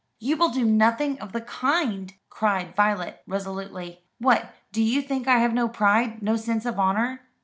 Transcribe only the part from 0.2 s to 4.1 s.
will do nothing of the kind!" cried Violet resolutely.